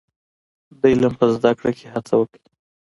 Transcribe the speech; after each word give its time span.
د 0.79 0.81
علم 0.91 1.13
په 1.19 1.25
زده 1.35 1.51
کړه 1.59 1.71
کي 1.77 1.85
هڅه 1.93 2.13
وکړئ. 2.17 2.43